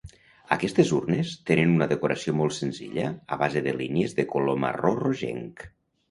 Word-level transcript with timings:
Aquestes 0.53 0.91
urnes 0.99 1.33
tenen 1.49 1.73
una 1.73 1.87
decoració 1.91 2.33
molt 2.39 2.55
senzilla 2.59 3.03
a 3.37 3.39
base 3.41 3.61
de 3.67 3.73
línies 3.81 4.17
de 4.21 4.25
color 4.31 4.57
marró 4.65 4.95
rogenc. 5.03 5.63